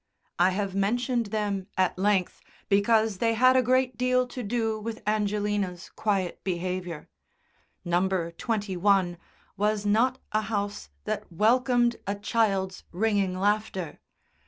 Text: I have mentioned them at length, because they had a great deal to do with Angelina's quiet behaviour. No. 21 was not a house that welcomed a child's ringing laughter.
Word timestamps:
I 0.39 0.49
have 0.49 0.73
mentioned 0.73 1.27
them 1.27 1.67
at 1.77 1.95
length, 1.99 2.41
because 2.69 3.19
they 3.19 3.35
had 3.35 3.55
a 3.55 3.61
great 3.61 3.97
deal 3.99 4.25
to 4.29 4.41
do 4.41 4.79
with 4.79 5.03
Angelina's 5.05 5.89
quiet 5.89 6.43
behaviour. 6.43 7.07
No. 7.85 8.31
21 8.35 9.19
was 9.57 9.85
not 9.85 10.17
a 10.31 10.41
house 10.41 10.89
that 11.05 11.31
welcomed 11.31 11.97
a 12.07 12.15
child's 12.15 12.83
ringing 12.91 13.37
laughter. 13.39 13.99